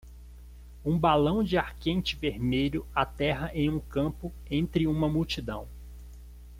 Um 0.83 0.97
balão 0.97 1.43
de 1.43 1.59
ar 1.59 1.75
quente 1.75 2.15
vermelho 2.15 2.87
aterra 2.91 3.51
em 3.53 3.69
um 3.69 3.79
campo 3.79 4.33
entre 4.49 4.87
uma 4.87 5.07
multidão. 5.07 5.67